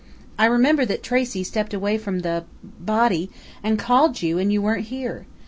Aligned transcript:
I 0.39 0.47
remember 0.47 0.83
that 0.85 1.03
Tracey 1.03 1.43
stepped 1.43 1.75
away 1.75 1.99
from 1.99 2.21
the 2.21 2.45
body, 2.63 3.29
and 3.61 3.77
called 3.77 4.23
you, 4.23 4.39
and 4.39 4.51
you 4.51 4.59
weren't 4.59 4.85
here. 4.85 5.27